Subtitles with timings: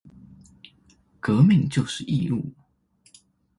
[1.19, 2.53] 革命就是義務